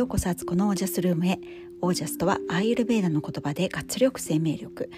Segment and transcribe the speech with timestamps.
[0.00, 1.38] ようこそアツコのオージャスルームへ。
[1.82, 4.90] オージャスとはアーユルベーダの言葉で活力生命力。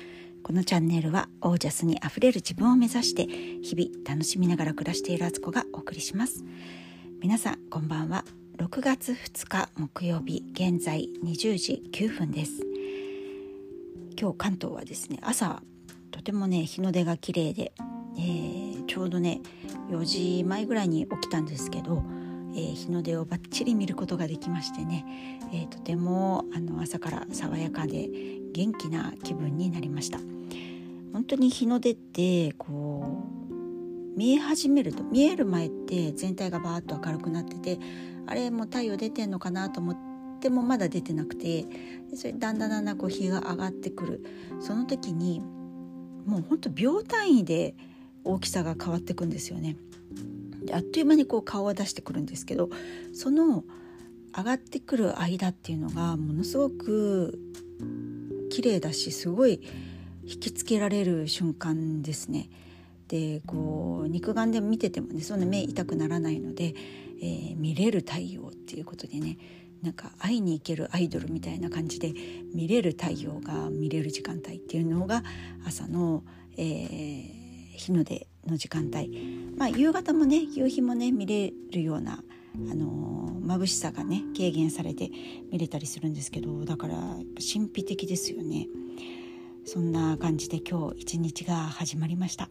[0.45, 6.45] このチャンネルはオージャスにあふれる自分を目指して日々楽しみながら暮らしているアツコがお送りします。
[7.21, 8.25] 皆さんこんばんは。
[8.59, 12.63] 6月2日木曜日現在20時9分です。
[14.17, 15.65] 今日関東はですね朝
[16.13, 17.73] とてもね日の出が綺麗で、
[18.17, 19.41] えー、ちょうどね
[19.91, 22.05] 4時前ぐらいに起きたんですけど
[22.55, 25.05] えー、日の出をバッチリ見ることができましてね、
[25.53, 28.09] えー、とてもあの朝から爽やかで
[28.53, 30.19] 元気な気分になりました
[31.13, 37.79] 本当に日の出ってこう見え始めると見える前って全体がバーッと明るくなってて
[38.27, 39.97] あれもう太陽出てんのかなと思っ
[40.41, 41.67] てもまだ出てなくて
[42.15, 44.25] それだんだんだんだんこう日が上がってくる
[44.61, 45.41] その時に
[46.27, 47.75] もうほんと秒単位で
[48.25, 49.77] 大きさが変わってくんですよね。
[50.65, 52.71] であっという間にこう顔を出してくるんですけど
[53.13, 53.65] その
[54.37, 57.39] 上がってくる間っていうのがものすごく
[58.51, 59.61] 綺麗だしすごい
[60.25, 62.49] 引きつけられる瞬間ですね。
[63.09, 66.75] でこう肉眼で見ててもねそんな目痛くならないので、
[67.21, 69.37] えー、見れる太陽っていうことでね
[69.83, 72.15] なんか会いに行けるアイドルみたいな感じで
[72.55, 75.23] 見れる太陽が見れる時間帯っていうのが
[75.67, 76.23] 朝の、
[76.57, 77.42] えー、
[77.73, 82.23] 日の出の時間帯、まあ、夕方もね夕日もね見れるような
[82.71, 85.11] あの眩しさがね軽減されて
[85.51, 86.95] 見れたりするんですけどだから
[87.37, 88.69] 神秘的ですよね。
[89.65, 92.51] そんな感じで今日一日が始まりました。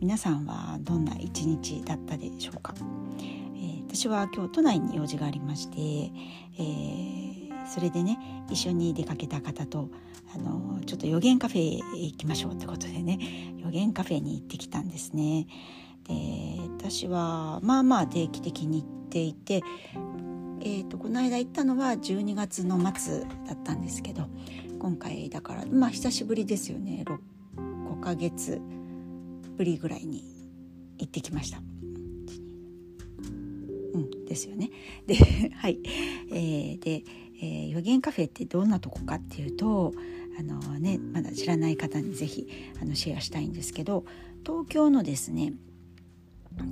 [0.00, 7.39] 皆さんはどんな一日だったでしょうか、えー、私は今日都内に用事がありまして、えー、
[7.70, 8.18] それでね
[8.50, 9.88] 一緒に出かけた方と
[10.34, 13.18] あのちょっと予言カフェへ行きましょうってことでね
[13.58, 15.46] 予言カフェに行ってきたんですね。
[16.08, 19.62] で私はまあまあ定期的に行っていて、
[20.60, 24.26] えーと、この間行ったのは12月の末だったんですけど
[24.78, 27.18] 今回だからまあ久しぶりですよね 5,
[27.98, 28.60] 5ヶ月
[29.56, 30.24] ぶりぐらいに
[30.98, 31.60] 行ってきました。
[34.30, 34.70] ですよね。
[35.08, 35.16] で
[35.56, 35.80] はい、
[36.30, 37.02] えー、で、
[37.42, 39.92] えー、予言カフェってどんなとこかっていうと
[40.38, 42.46] あのねまだ知らない方に是非
[42.80, 44.04] あのシェアしたいんですけど
[44.46, 45.52] 東京のですね、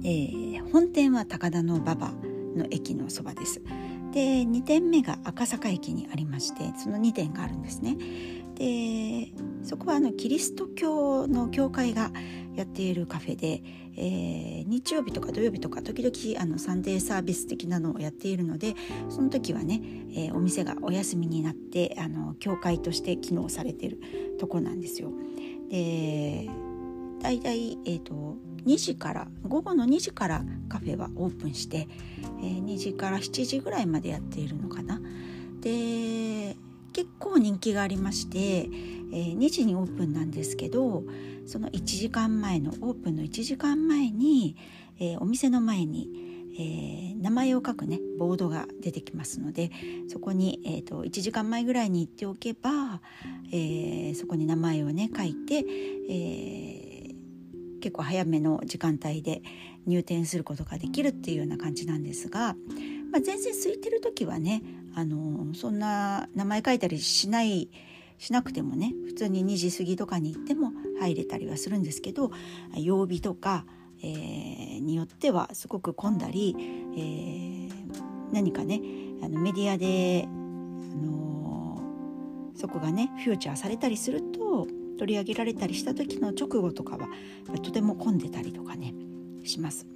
[0.04, 2.12] えー、本店は高田馬場
[2.56, 3.60] の駅のそばです。
[4.12, 7.96] で2店目が赤坂駅にありましてその2店があるんですね。
[8.54, 9.32] で
[9.64, 12.12] そこはあのキリスト教の教会が
[12.58, 13.62] やっているカフェで、
[13.96, 18.74] えー、日曜日とか土曜日とか時々あのサンデーサービス的なのをやっているので
[19.08, 19.80] その時はね、
[20.10, 24.00] えー、お店がお休みになってあの教会として機能されている
[24.40, 25.10] とこなんですよ。
[25.70, 26.48] で
[27.20, 31.88] だいたい、えーと、2時から午後の2時からカフェはオープンして、
[32.40, 35.00] えー、2時から7時ぐらいまでやっているのかな。
[35.60, 36.56] で
[36.92, 41.04] 結構人気がありまして、えー、2時にオープンなんですけど
[41.48, 44.56] その1時間前のオープンの1時間前に、
[45.00, 46.08] えー、お店の前に、
[46.58, 49.70] えー、名前を書くねボードが出てきますので
[50.08, 53.00] そこに、えーと、1時間前ぐらいに行っておけば、
[53.52, 55.64] えそこに名前をね書いて、
[56.10, 57.14] え
[57.80, 59.42] 結構早めの時間帯で
[59.86, 62.56] 入店することができるっていうような感じなんですが、
[63.10, 64.62] まあ、全然空いてる時はね
[64.94, 67.70] あのそんな名前書いたりしない
[68.18, 72.30] しなくてもね普通に2時過ぎとかに行っても入れたりはするんですけど
[72.76, 73.64] 曜日とか、
[74.02, 78.80] えー、によってはすごく混んだり、えー、何かね
[79.22, 84.66] あのメディアで、あのー、そこがねフューチャーされたりすると
[84.98, 87.08] 取り上げられたりした時の直後とかは
[87.62, 88.94] とても混んでたりとかね
[89.44, 89.86] します。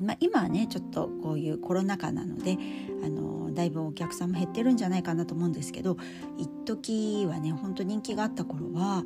[0.00, 2.56] まあ、今はねちょっとこういうコロナ禍なので
[3.04, 5.98] あのだいぶお客さんも減ってるんじゃないかなと思うんですけど
[6.38, 9.04] 一時はねほんと人気があった頃は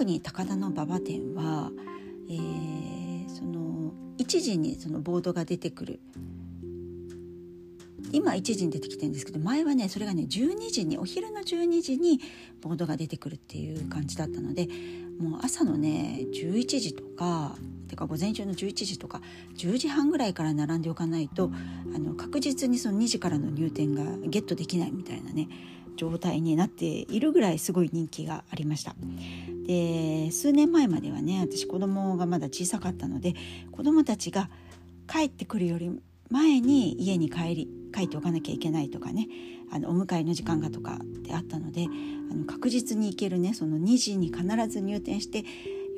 [0.00, 1.70] 特に高田馬場店は、
[2.26, 6.00] えー、その1時にそのボードが出てくる。
[8.10, 12.18] 今1時に出てきてるんですけど前はねそれがね12時にお昼の12時に
[12.62, 14.68] ボードが出てくるっていう感じだったので
[15.20, 19.20] もう朝のね11時とかてか午前中の11時とか
[19.58, 21.52] 10時半ぐらいから並んでおかないと
[21.94, 25.48] あの確実にその2時からの入店がゲットできないみたいなね
[26.00, 28.94] 状態になっているぐらいすごい人気がありました。
[29.66, 33.34] で数年前まではね私子供がまだ小さかったので
[33.70, 34.48] 子供たちが
[35.06, 35.90] 帰ってくるより
[36.30, 39.28] 前に家に帰り帰っておかなきゃいけないとかね
[39.70, 41.86] あのお迎えの時間がとかであったので
[42.30, 45.44] あの確実に行けるねその2時に必ず入店して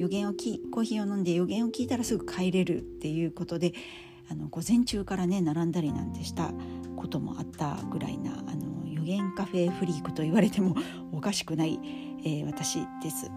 [0.00, 3.72] 予言をきコーヒーを飲んで予言を聞いたらすぐ帰れるっていうことで
[4.28, 6.50] あの午前中からね並んだりなんてした
[6.96, 8.11] こともあったぐらい
[9.02, 10.76] なあの予言カフェフリークと言われても
[11.12, 11.78] おかしくない、
[12.24, 13.30] えー、私です。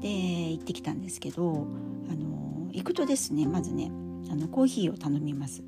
[0.00, 0.08] で
[0.52, 1.66] 行ってきたんですけど
[2.10, 3.90] あの行くとですねまずね
[4.30, 5.62] あのコーヒーを頼みます。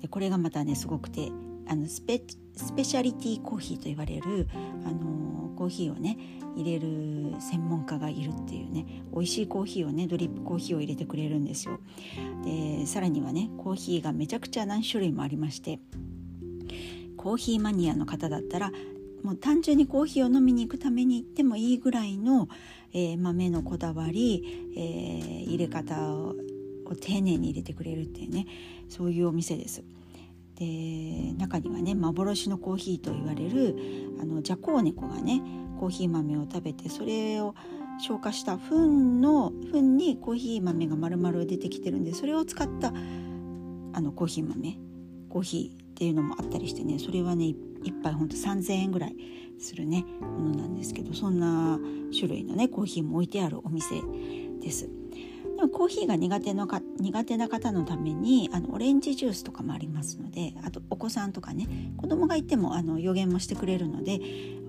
[0.00, 1.30] でこれがまたねすごくて
[1.66, 2.22] あのスペ
[2.56, 4.48] スペシャリティコーヒーと言われる
[4.84, 6.16] あのコーヒーをね
[6.56, 11.78] 入れる専門家がいるっていうね美味しいコーヒーをねドリップコーヒーを入れてくれるんですよ。
[12.44, 15.78] でさらにはねコーヒーがめちゃくちゃ何種類もありまして
[17.20, 18.72] コーヒーマニアの方だったら
[19.22, 22.48] もう単純にコーヒーを飲みに行くために行ってもいいぐらいの、
[22.94, 26.34] えー、豆のこだわり、えー、入れ方を
[26.98, 28.46] 丁寧に入れてくれるっていうね
[28.88, 29.84] そういうお店です。
[30.54, 33.76] で中にはね幻のコーヒーと言われる
[34.18, 35.42] あのジャコウネコがね
[35.78, 37.54] コーヒー豆を食べてそれを
[37.98, 44.78] 消化した糞の糞にコーヒー豆が丸々出てきてるんでそれを使ったあのコーヒー豆
[45.28, 47.54] コーヒーっていうのもあったりしてねそれはね
[47.84, 49.16] 1杯ほんと3,000円ぐらい
[49.58, 51.78] するねものなんですけどそんな
[52.10, 54.00] 種類のねコーヒーも置いてあるお店
[54.62, 54.88] です。
[55.58, 61.68] でもコーヒーが苦手のか苦手な方のためにあのオレンジジュースとかもありますのであとお子さんとかね
[61.98, 64.20] 子供がいてもあの予言もしてくれるので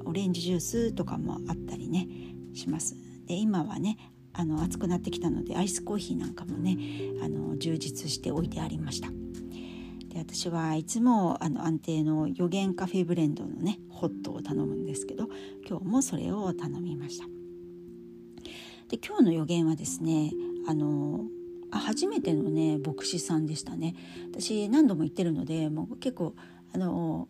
[0.04, 2.10] オレンジジュースとかもあったりね
[2.54, 2.98] します。
[3.26, 3.98] で今はね
[4.34, 6.78] あの暑くなってきたのでアイスコーヒーなんかもね
[7.24, 9.08] あの充実して置いてありました。
[10.14, 15.28] で私はいつもあの安定の予言カフェブレンドのねホットを頼むんですけど
[15.68, 17.26] 今日もそれを頼みました。
[18.90, 20.32] で今日の予言はですね
[20.68, 21.22] あの
[21.72, 23.96] あ初めてのね牧師さんでしたね
[24.34, 26.36] 私何度も行ってるのでもう結構
[26.74, 27.30] あの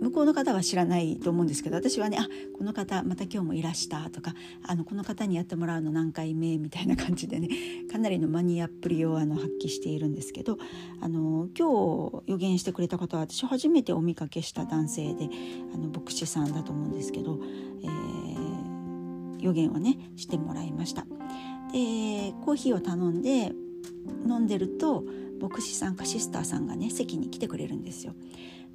[0.00, 2.26] 向こうの方は知らないと思うんですけど私はねあ
[2.56, 4.34] この方また今日もいらしたとか
[4.66, 7.48] あのこの方にやってもらうの何回目みたいな感じでね
[7.90, 10.58] かなりのマニアっぷりをあの発揮しているんですけど
[11.00, 15.28] あの今日予言してくれた方は私初めてお見かけした男性で
[15.74, 17.38] あの牧師さんだと思うんですけど、
[17.82, 21.04] えー、予言をねしてもらいました。
[21.72, 23.52] でコーヒーを頼んで
[24.26, 25.04] 飲んでると
[25.40, 28.14] 牧師さんかシスターさんがね席に来てくれるんですよ。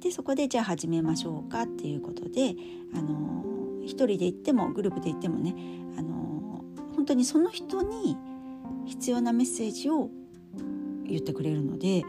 [0.00, 2.54] でそこでじゃあ始めましょうかっていうことで
[2.94, 3.44] あの
[3.84, 5.54] 一人で行ってもグループで行ってもね
[5.98, 6.64] あの
[6.94, 8.16] 本当にその人に
[8.86, 10.10] 必要なメッセージを
[11.06, 12.02] 言ってくれるので、え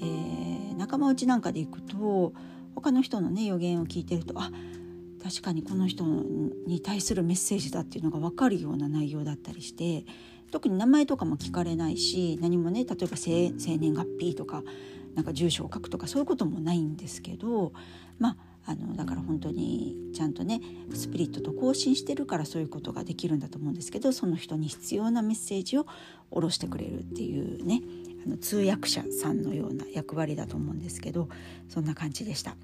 [0.00, 2.32] ー、仲間内なんかで行くと
[2.74, 4.50] 他の人のね予言を聞いてるとあ
[5.22, 10.04] 確かにこの人に対するメッセージだっていうのが分かるような内容だったりして
[10.50, 14.62] 特に名前とかも聞かれないし何もね例えば生年月日とか
[15.14, 17.72] なんか住所を書くとかそういうこともないんですけど
[18.18, 20.60] まああのだから本当にちゃんとね
[20.94, 25.86] スピリットと交信してるからそういうことができるんだと思うんですけどその人に必要なメッセージを
[26.30, 27.82] 下ろしてくれるっていうね
[28.26, 31.28] あの通訳者さんのような役割だと思うんですけど
[31.68, 32.56] そんな感じでした。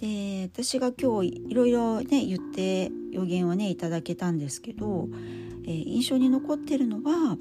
[0.00, 5.08] で私が今日いろいろね言って予言をねいただけたんですけど、
[5.64, 7.38] えー、印象に残ってるのは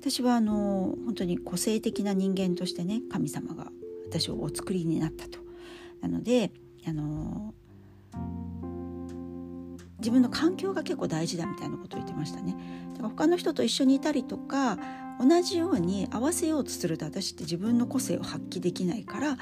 [0.00, 3.66] 私はあの本当に個性的な人間としてね神様が
[4.06, 5.38] 私をお作りになったと。
[6.00, 6.52] なので
[6.86, 7.52] あの
[9.98, 12.54] 自分の環境が結構大事だみたいなことを言ってましたね。
[12.92, 14.78] だから他の人と一緒にいたりとか
[15.20, 19.36] 同じように合わせようとすると私って自分の個性を発揮できないからあ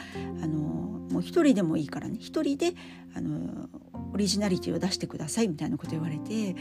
[0.46, 2.72] のもう一人でもいいからね一人で
[3.14, 3.68] あの
[4.14, 6.56] オリジナリティを出してくださいみたいなこと言われて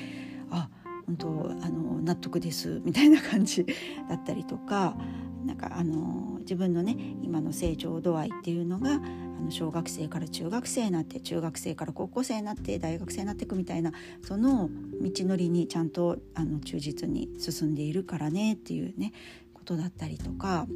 [0.51, 0.69] あ
[1.05, 1.27] 本当
[1.61, 3.65] あの納得ですみたいな感じ
[4.09, 4.97] だったりとか
[5.45, 13.91] なんかあの自分のね今の成長度合いっていうのがあの小学生から中学生になって中学生から高校生になって大学生になっていくみたいな
[14.23, 14.69] その
[15.01, 19.13] 道のりにちゃんとあの忠実に進んでいるからねっていうね
[19.53, 20.67] ことだったりとか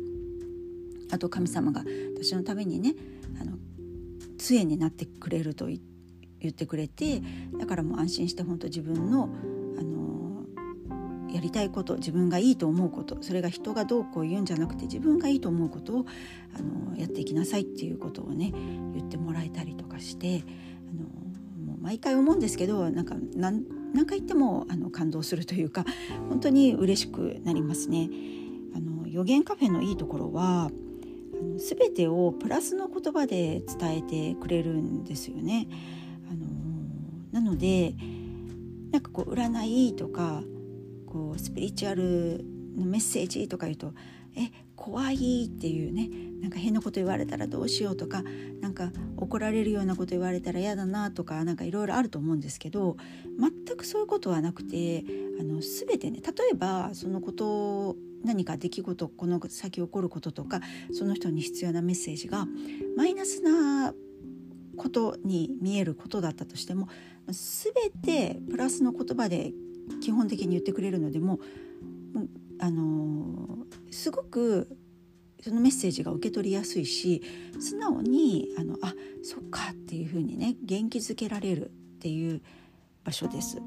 [1.12, 1.84] あと神様が
[2.16, 2.94] 私のためにね
[3.42, 3.58] あの
[4.38, 5.80] 杖になってくれると言
[6.48, 7.22] ってくれて
[7.58, 9.30] だからもう安心して本当自分の
[11.34, 16.06] やりたいこと自分がいいと思うことそれが人がどうこう言うんじゃなくて自分がいいと思うことを
[16.56, 18.52] あのやっていきなさいっていうことをね
[18.96, 20.44] 言ってもらえたりとかして
[20.90, 21.04] あの
[21.66, 25.86] もう毎回思うんですけどなんか何何回言ってもあの感動するというか
[26.30, 28.10] 本当に嬉しくなりますね。
[28.76, 35.68] あの予言カフェのいいところはあの全てをプラスの言葉で伝えてくれるんですよね。
[36.32, 36.46] あの
[37.32, 37.96] なので
[38.92, 40.44] なんかこう占いとか
[41.10, 42.46] こうスピリチュアル
[42.78, 43.94] のメッセージとか言うと
[44.38, 48.24] 「え怖い」っていうねなんか変なこと言われたらどうしようとか
[48.62, 52.96] なんか怒られるようなこと言われたら嫌だなとかなんかいろいろあると思うんですけど
[53.40, 55.04] 全くそういうことはなくて
[55.40, 60.62] あの全てね例えばそのこと何か出来事この先起こることとか
[60.94, 62.48] その人に必要なメッセージが
[62.96, 63.94] マイナスな
[64.78, 66.88] ことに見えることだったとしても
[67.28, 69.54] 全てプラスの言葉で
[70.02, 71.40] 基本的に言ってくれるのでも
[72.14, 72.28] も
[72.60, 74.68] あのすごく
[75.42, 77.22] そのメッセージが受け取りやすいし
[77.60, 78.94] 素直にあのあ
[79.24, 81.70] そっかっていうふうにね元気づけられるっ
[82.00, 82.42] ていう
[83.04, 83.62] 場所です。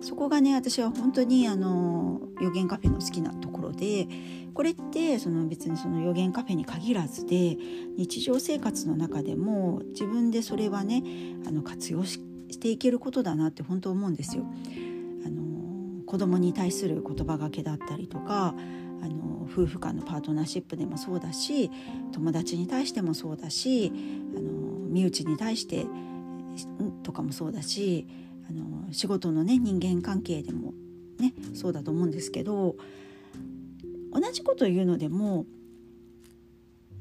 [0.00, 4.08] そこがね私は本当にあの予言カフェの好きなところで
[4.54, 7.58] これってその別にその予言カフェに限らずで
[7.98, 11.02] 日常生活の中でも自分でそれはね
[11.46, 12.18] あの活用し
[12.58, 14.44] ていけることだなって本当思うんですよ。
[16.10, 18.52] 子供に対する言葉がけだったりとか
[19.00, 21.70] あの夫婦間のパートナーシップでもそうだし
[22.10, 23.92] 友達に対してもそうだし
[24.36, 24.50] あの
[24.88, 25.86] 身内に対して
[27.04, 28.08] とかもそうだし
[28.48, 30.74] あの仕事のね人間関係でも
[31.20, 32.74] ねそうだと思うんですけど
[34.12, 35.46] 同じこと言うのでも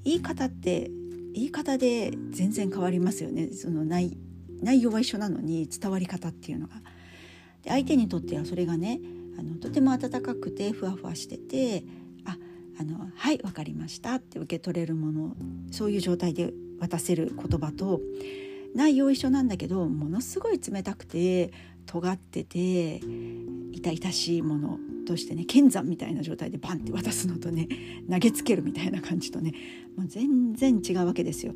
[0.04, 0.92] 言い方って
[1.34, 4.16] 言い方で全然変わりますよねその内
[4.62, 6.76] 内容は一緒なのに伝わり方っていうのが。
[7.64, 9.00] で相手にとってはそれがね
[9.38, 11.84] あのとても温かくてふわふわしてて
[12.26, 12.38] 「あ
[12.80, 15.36] あのはい分かりました」って受け取れるもの
[15.72, 18.02] そういう状態で渡せる言葉と
[18.76, 21.52] 内容一緒なんだけどものすごい冷たくて
[21.86, 23.02] 尖ってて
[23.72, 27.68] 痛々しいものとしてね剣山みたいな状態でバンって渡すのとね
[28.10, 29.54] 投げつけるみたいな感じとね
[29.98, 31.54] もう全然違うわけですよ。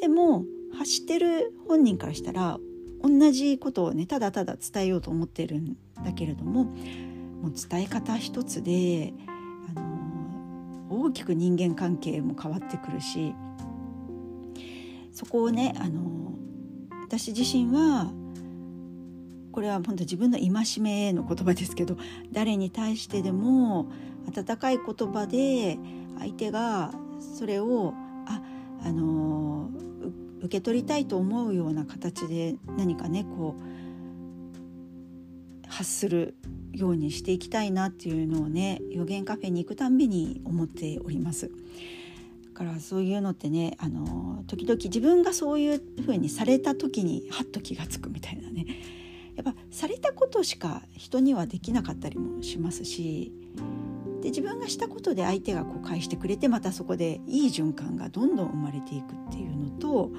[0.00, 2.58] でも発してる本人からしたら
[3.02, 9.12] 同じことをねただただ伝えようと思ってるんだけれどももう伝え方一つで、
[9.74, 13.34] あの大きく人間関係も変わってくるし
[15.12, 16.32] そこをね、あの
[17.02, 18.10] 私自身は
[19.52, 21.96] これは本当自分の戒めの言葉ですけど
[22.32, 23.90] 誰に対してでも
[24.34, 25.78] 温かい言葉で
[26.18, 26.92] 相手が
[27.36, 27.92] それを
[28.26, 28.40] あ
[28.84, 29.68] あの
[30.42, 33.62] 受け取りたいと思うような形で何かねこう
[35.68, 36.34] 発する
[36.72, 41.50] ようにしていきたいなっていうのをね予言カフェに行くたんびに思っております。
[42.52, 48.66] だからそういうのってねあの時々自分がそういう風にされた時にハッと気が付くみたいなね
[49.36, 53.32] やっぱされたことしか人にはできなかったりもしますし
[54.22, 60.10] で自分がしたことで相手がこう返してくれてまたそこでいい循環がどんどん生まれていくっていうのと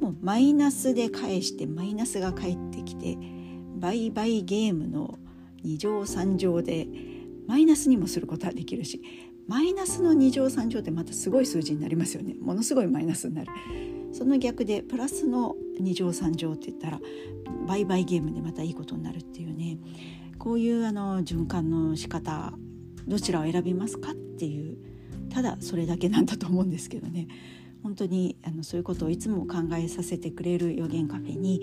[0.00, 3.16] もうマイナスで返してマイナスが返ってきて
[3.76, 5.18] 倍々ゲームの
[5.64, 6.88] 2乗3乗で
[7.46, 9.00] マイナスにもすることはできるし
[9.46, 12.34] マイナスの2乗3乗ってまたすごい数字になりますよね。
[12.38, 13.50] ものすごいマイナスになる。
[14.12, 17.00] その逆でプラスの2乗3乗って言ったら
[17.66, 19.78] 倍々ゲームでまたいいことになるっていうね。
[20.38, 22.52] こういうあの循環の仕方
[23.08, 24.78] どちらを選びますかっていう
[25.30, 27.28] ただそれだけなんだと思うんですけどね
[27.82, 31.60] 本当にあのそういうことをいつも考えさせてくれる予言カフェに、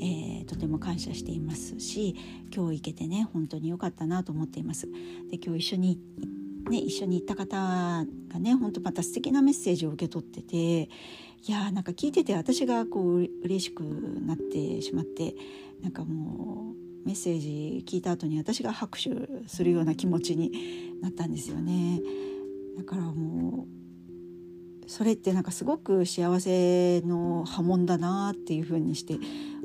[0.00, 2.16] えー、とても感謝していますし
[2.54, 4.88] 今日行けてね本当に良かったなと思っています。
[5.30, 5.98] で今日一緒に
[6.68, 10.90] ね、一緒に行った方がね本当また素敵なメッセージを受け取ってて
[11.46, 15.34] いやーなんか聞いてて私がこう嬉しくなってしまって
[15.82, 19.08] なんかもうメッセージ聞いた後に私が拍手
[19.46, 20.52] するような気持ちに
[21.00, 22.02] なったんですよね。
[22.76, 29.16] だからもうそれってなんかすごく幸せの波紋だなっていうふうにして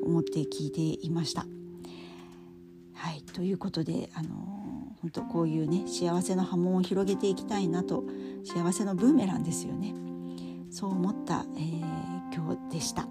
[0.02, 1.46] 思って聞いていました。
[2.94, 8.06] はいということであの本当こういうね幸せの波紋を広げていきたいなと
[8.46, 9.94] 幸せのブーメランですよね
[10.72, 13.06] そう思った、えー、今日でした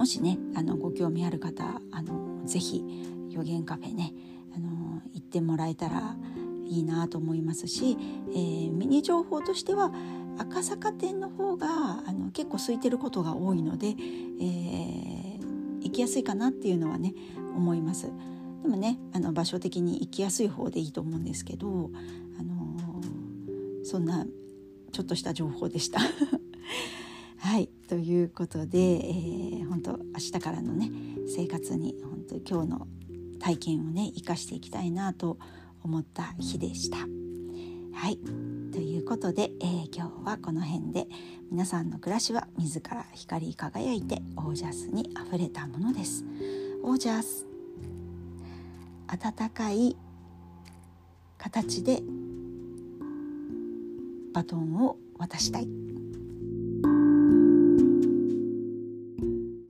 [0.00, 2.82] もしねあのご興味ある方あのぜひ
[3.28, 4.14] 予言カフェね
[4.56, 6.16] あの行ってもらえたら
[6.66, 7.98] いいなと思いますし、
[8.30, 9.92] えー、ミニ情報としては
[10.38, 11.66] 赤坂店の方が
[12.06, 17.12] あの結構空いてることが多いので、えー、行きやすいかなっていうのはね
[17.54, 18.10] 思います。
[18.62, 21.90] でもねあの場所的に行きやすい方でいいと思うんですけど、
[22.38, 24.24] あのー、そんな
[24.92, 26.00] ちょっとした情報でした。
[27.40, 30.90] はいということで、えー、本当明日からのね
[31.26, 32.86] 生活に本当今日の
[33.40, 35.38] 体験をね生かしていきたいなと
[35.82, 36.98] 思った日でした。
[36.98, 38.18] はい
[38.72, 41.06] ということで、えー、今日はこの辺で
[41.50, 46.24] 皆さんの暮らしは自ら光り輝いてオージャスにあふれたものです。
[46.82, 47.46] オージャス
[49.06, 49.96] 温かい
[51.38, 52.02] 形で
[54.34, 55.89] バトンを渡したい